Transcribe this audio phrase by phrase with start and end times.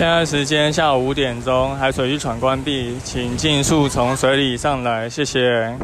[0.00, 5.76] 现在时间下午五点钟，海水浴场关闭，请尽速从水里上来，谢谢。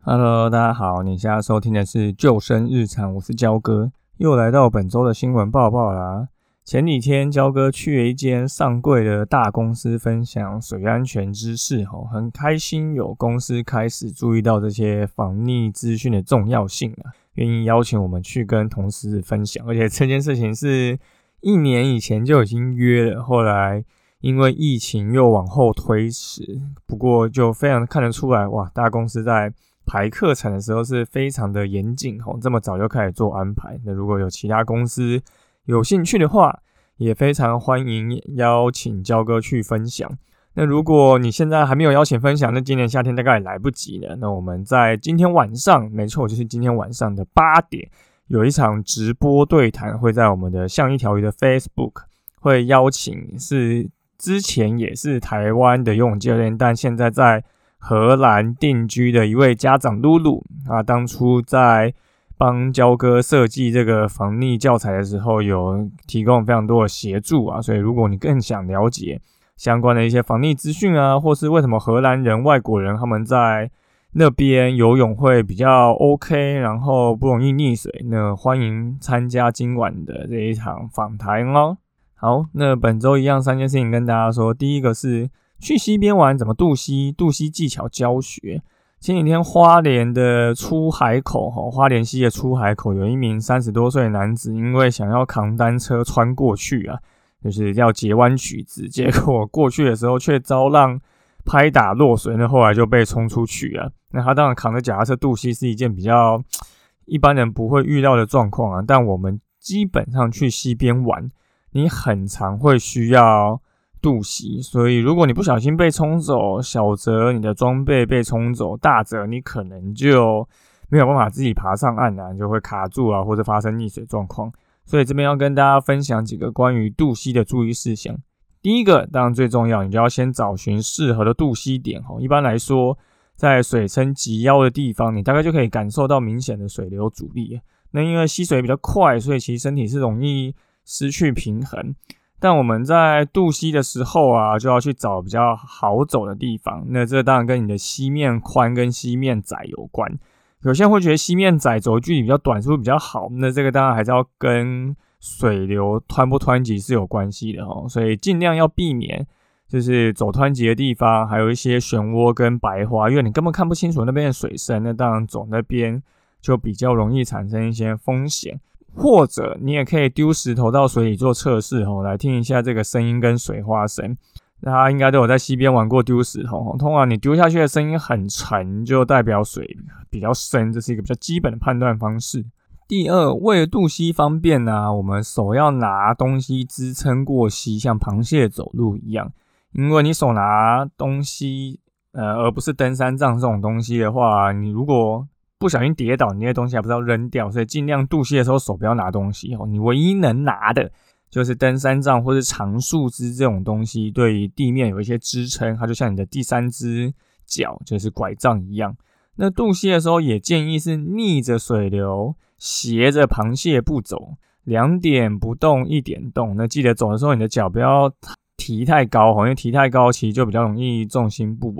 [0.00, 6.26] Hello，大家好，你现在收听的是救生日常，我是焦哥，又来到本周的新闻报报啦。
[6.64, 20.98] 前几天焦哥去了一间上柜的大公司分享水安全知识，吼，很开心有公司开始注意到这些防溺资讯的重要性啊，愿意邀请我们去跟同事分享，而且这件事情是。
[21.42, 23.84] 一年以前就已经约了，后来
[24.20, 26.60] 因为疫情又往后推迟。
[26.86, 29.52] 不过就非常看得出来，哇，大公司在
[29.84, 33.78] 排课程的时候是非常的严谨吼，这么早就开始做安排。
[33.84, 35.20] 那如果有其他公司
[35.64, 36.60] 有兴趣的话，
[36.96, 40.08] 也非常欢迎邀请焦哥去分享。
[40.54, 44.14] 那如果你现在还没有邀请分享，那今年夏天大概也来不及了。
[44.16, 47.90] 那我们在今天晚上，没错，就是今天晚上的八点。
[48.32, 52.04] 有一场直播对谈会在我们的像一条鱼的 Facebook
[52.40, 57.44] 会邀请，是之前也是台湾的游泳教练，但现在在
[57.76, 61.92] 荷兰定居的一位家长露露啊，当初在
[62.38, 69.20] 帮焦哥设计这个防溺教材的时候，有提供非常多的协助啊，所以如果你更想了解
[69.58, 73.70] 相关的一些防溺资讯啊，或是为什么荷兰人、外国人他们在
[74.14, 77.90] 那边游泳会比较 OK，然后不容易溺水。
[78.10, 81.78] 那欢迎参加今晚的这一场访谈哦。
[82.14, 84.52] 好，那本周一样三件事情跟大家说。
[84.52, 88.62] 第一个是去溪边玩怎么渡溪，渡溪技巧教学。
[89.00, 96.98] 前几天花莲的出海口，哈，花莲溪的出海口有一名三十多岁的男子，因为想要扛单车穿过去啊，
[97.42, 101.00] 就是要截弯曲直，结果过去的时候却遭浪。
[101.44, 103.90] 拍打落水，那后来就被冲出去啊。
[104.10, 106.42] 那他当然扛着脚踏车渡溪是一件比较
[107.06, 108.84] 一般人不会遇到的状况啊。
[108.86, 111.30] 但我们基本上去溪边玩，
[111.72, 113.60] 你很常会需要
[114.00, 120.46] 渡溪，所以如果你不小心被冲走，小则你的装备被冲走，大则你可能就
[120.88, 124.52] 没有办法自己爬上岸啊，就会卡住啊，或者发生溺水状况。
[124.84, 128.16] 所以这边要跟大家分享几个关于渡溪的注意事项。
[128.62, 132.14] 第一个当然最重要，你就要先找寻适合的渡溪点哈。
[132.20, 132.96] 一般来说，
[133.34, 137.60] 在水深及腰的地方，你大概就可以感受到明显的水流阻力。
[137.90, 141.92] 那因为溪水比较快，所以其实身体是容易失去平衡。
[142.38, 146.84] 但我们在渡溪的时候啊，就要去找比较好走的地方。
[146.88, 150.16] 那这当然跟你的溪面宽跟溪面窄有关。
[150.62, 153.28] 有些人会觉得溪面窄走的距离比较短，是不是比较好？
[153.32, 154.94] 那这个当然还是要跟。
[155.22, 159.24] 水流湍不湍急是有关系的哦，所以尽量要避免，
[159.68, 166.02] 就是走湍急的地方，还有一些漩涡跟白花，因为你根本看不清楚那边的水深，那当然走那边
[166.40, 168.58] 就比较容易产生一些风险。
[168.94, 174.14] 或者你也可以丢石头到水里做测试哦，来听一下这个声音跟水花声。
[174.60, 179.76] 大家应该都有在溪边玩过丢石头，通常你丢下去的声音很沉，就代表水
[180.10, 182.44] 比较深，这是一个比较基本的判断方式。
[182.92, 189.32] 第二，为了渡溪方便呢，我们手要拿东西支撑过溪，像螃蟹走路一样。
[189.72, 191.80] 因为你手拿东西，
[192.12, 195.26] 呃，而不是登山杖这种东西的话，你如果
[195.58, 197.50] 不小心跌倒，你那些东西还不知道扔掉。
[197.50, 199.66] 所以尽量渡溪的时候手不要拿东西哦。
[199.66, 200.92] 你唯一能拿的
[201.30, 207.14] 就是登山杖或者长树枝这种东西，对地面有一些支撑，它就像你的第三只
[207.46, 208.94] 脚，就是拐杖一样。
[209.36, 212.36] 那渡溪的时候也建议是逆着水流。
[212.62, 216.54] 斜着螃蟹步走，两点不动，一点动。
[216.56, 218.08] 那记得走的时候，你的脚不要
[218.56, 221.78] 提太高，因为提太高其实就比较容易重心不稳。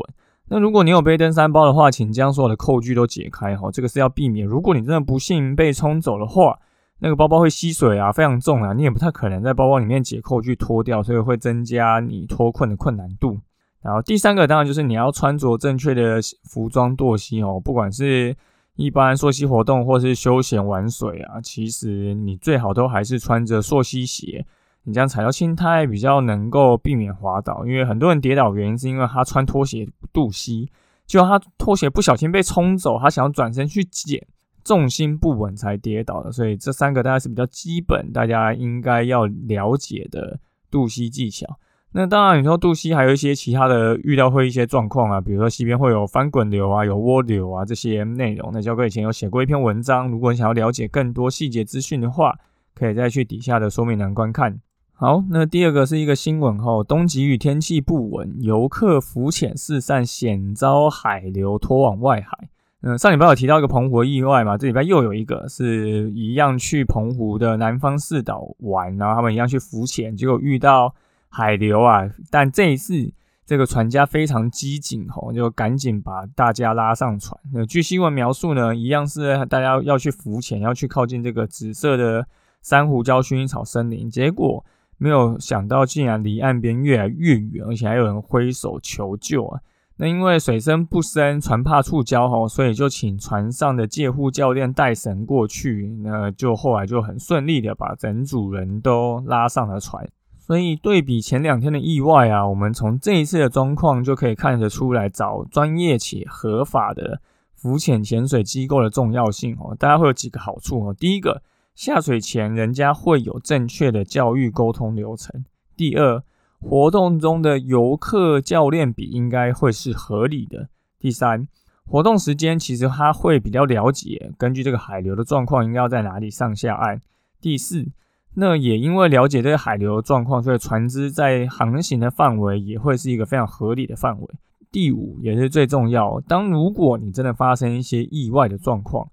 [0.49, 4.45] 那如果你有背登山包的话，请将所有的扣具都解开哈，这个是要避免。
[4.45, 6.59] 如果你真的不幸被冲走的话，
[6.99, 13.39] 那个包包会吸水啊，非常重啊，你也不太可能在包包里面解扣具脱掉，所以会增加你脱困的困难度。
[13.83, 18.35] 然后第三个当然就是你要穿着正确的服装作息哦，不管是。
[18.77, 24.45] 一般溯溪活动或是休闲玩水啊，其实你最好都还是穿着溯溪鞋，
[24.85, 27.67] 你这样踩到青苔比较能够避免滑倒。
[27.67, 30.71] 因为很多人跌倒原因是因为他穿拖鞋渡溪，
[31.07, 34.27] 就他拖鞋不小心被冲走，他想要转身去捡，
[34.65, 36.33] 重心不稳才跌倒的。
[36.33, 40.41] 所以这三个大概是比较基本，大家应该要了解的
[40.71, 41.47] 渡溪技巧。
[41.95, 48.51] 那当然，你说渡溪还有一些其他的预料会一些状况啊，比如说西边会有翻滚流啊，有涡流啊这些内容。
[48.51, 52.39] 那教哥以前有写过一篇文章，如果你想要了解更多细节资讯的话，
[52.75, 54.59] 可以再去底下的说明栏观看。
[54.95, 62.49] 好，那第二个是一个新闻哈，东极雨天气不稳，游客浮潜四散险遭海流拖往外海。
[62.81, 70.95] 嗯，上礼拜有提到一个澎湖意外嘛，这礼拜又有一个是一样去澎湖的南方四岛玩，然后他们一样去浮潜，结果遇到。
[71.33, 72.03] 海流啊！
[72.31, 73.11] 但这一次
[73.47, 77.35] 这个船家非常机警吼，就赶紧把大家拉上船。
[77.55, 82.27] 那据新闻描述呢，一样是大家要去浮潜，要去靠近这个紫色的
[82.61, 84.11] 珊瑚礁薰衣草森林。
[84.11, 84.63] 结果
[84.99, 89.61] 没有想到，竟然离岸边越来越远，而且还有人挥手求救啊！
[89.97, 95.89] 那因为水深不深，船怕触礁吼，所以就请船上的借护教练带绳过去。
[96.03, 100.07] 那就后来就很顺利的把整组人都拉上了船。
[100.45, 107.23] 所以对比前两天的意外啊，我们从这一次的状况就可以看得出来，找专业且合法的
[107.55, 109.77] 浮潜潜水机构的重要性哦。
[109.79, 110.93] 大家会有几个好处哦。
[110.99, 111.43] 第一个，
[111.77, 115.45] 下水前人家会有正确的教育沟通流程；
[115.77, 116.21] 第二，
[116.61, 120.67] 活动中的游客教练比应该会是合理的；
[120.99, 121.47] 第三，
[121.87, 126.99] 活动时间其实他会比较了解，根据这个海流的状况，应该要在哪里上下岸；
[127.41, 127.87] 第四。
[128.35, 134.29] 那也因为了解这个海流的状况，所以船只在航行的范围也会是一个非常合理的范围。
[134.71, 139.07] 第五也是最重要，当如果你真的发生一些意外的状况，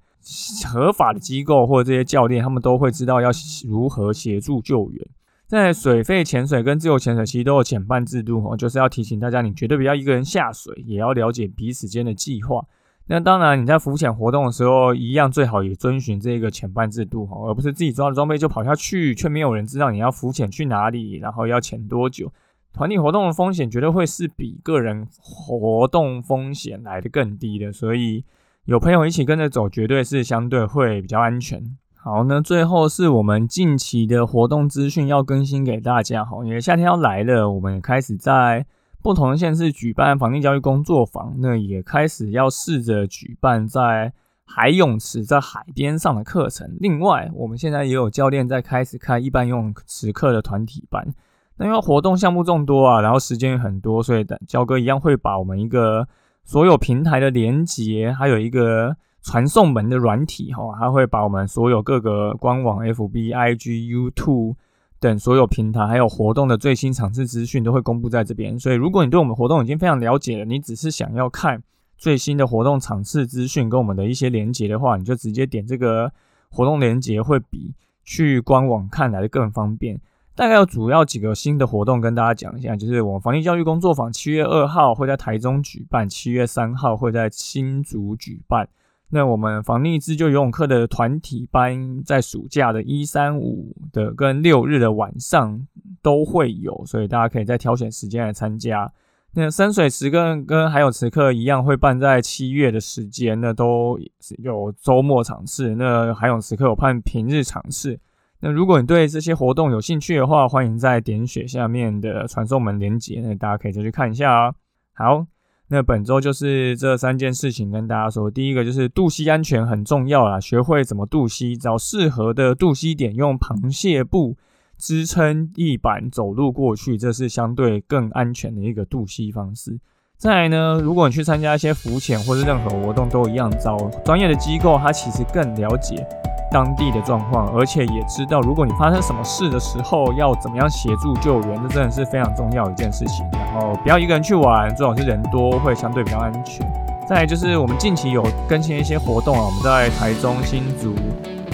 [0.72, 3.30] 合法的机构或者这些教练，他们都会知道要
[3.68, 5.06] 如何协助救援。
[5.48, 12.64] 在水肺潜水跟自由潜水其实都有潜伴制度哦，就是要提醒大家，你绝对不要一个人下水，也要了解彼此间的计划。
[13.12, 22.32] 那当然，你在浮潜活动的时候，一样最好也遵循这个潜伴制度哈，而不是自己抓了装备就跑下去，却没有人知道你要浮潜去哪里，然后要潜多久。
[22.72, 28.24] 团体活动的风险绝对会是比个人活动风险来的更低的，所以
[28.66, 31.64] 有朋友一起跟着走，绝对是相对会比较安全。
[31.96, 38.68] 好，那最后是我们近期的活动资讯要更新给大家哈，因为夏天要来了，我们开始在。
[39.02, 44.12] 不同的县市举办防疫教育工作坊，那也开始要试着举办在
[44.44, 46.76] 海泳池、在海边上的课程。
[46.80, 51.14] 另外，我们现在也有教练在开始开一般游泳池课的团体班。
[51.56, 56.08] 那因为活动项目众多啊，然后时间也很多，所以等教哥一样会把我们一个
[56.44, 64.56] 所有平台的连接，还有一个传送门的软体哈，他会把我们所有各个官网、FB、IG、YouTube。
[65.00, 71.64] 等所有平台还有活动的最新场次资讯都会公布在这边，所以如果你对我们活动已经非常了解了，你只是想要看
[71.98, 76.12] 最新的活动场次资讯跟我们的一些连接的话，你就直接点这个
[76.50, 77.74] 活动连接，会比
[78.04, 80.00] 去官网看来的更方便。
[80.36, 88.70] 大概有主要几个新的活动跟大家讲一下，就是我们防疫教育工作坊七月二号会在台中举办，七月三号会在新竹举办。
[89.12, 95.66] 那我们防溺自救游泳课的团体班，在暑假的一三五的跟六日的晚上
[96.02, 98.92] 都会有，所以大家可以再挑选时间来参加。
[99.34, 104.00] 那深水池跟跟海泳池课一样，会办在七月的时间，那都
[104.38, 105.74] 有周末场次。
[105.76, 108.00] 那海泳池课有办平日场次。
[108.42, 114.54] 那如果你对这些活动有兴趣的话，欢迎在点选下面的传送门连接，那大家可以再去看一下啊。
[114.94, 115.26] 好。
[115.72, 118.30] 那本周就是这三件事情跟大家说。
[118.30, 124.36] 第一个就是渡溪安全很重要啦，学会怎么渡溪，找适合的渡溪点，用螃蟹布
[124.78, 129.80] 支撑地板走路过去，这是相对更安全的一个渡溪方式。
[130.18, 136.06] 再来呢，如果你去参加一些浮潜或者任何活动，都一样，找专业的机构，它其实更了解。
[136.52, 143.26] 当地的状况，而且也知道，如果你发生什么事的时候，要怎么样协助救援，这真的是非常重要一件事情。
[143.32, 146.66] 然后不要一个人去玩，最好是人多，会相对比较安全。
[147.08, 150.94] 再来就是我们近期有更新一些活动啊，我们在台中新竹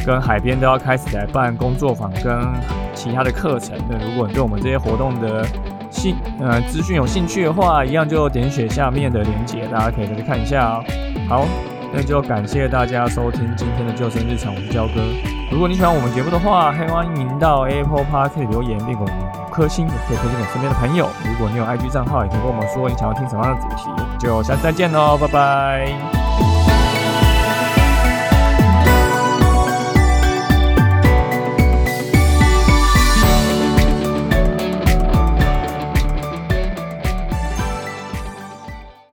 [0.05, 2.45] 跟海边都要开始来办工作坊跟
[2.93, 3.77] 其他的课程。
[3.89, 5.45] 那如果你对我们这些活动的
[5.89, 10.83] 兴呃资讯有兴趣的话，一样就点选下面的链接，大家可以再去看一下哦。
[11.27, 11.74] 好。
[11.95, 15.01] 那就感谢大家收听今天的救生日常，我是焦哥。
[15.49, 21.09] 如果你喜欢我们节目的话，欢迎到 Apple Park 留言并给我们五颗星，也可以推荐给身边的朋友。
[21.23, 23.89] 如果你有 IG 账号，也可以跟我们说你想要听什么样的主题。
[24.19, 26.44] 就下次再见喽，拜拜。